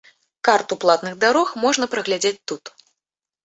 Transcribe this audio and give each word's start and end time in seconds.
Карту 0.47 0.77
платных 0.85 1.13
дарог 1.25 1.47
можна 1.67 1.91
паглядзець 1.95 2.35
тут. 2.53 2.77